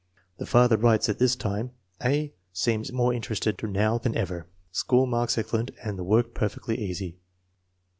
[0.39, 2.33] The father writes at this time," A.
[2.51, 4.47] seems more interested now than ever.
[4.71, 7.17] School marks excellent and the work perfectly easy."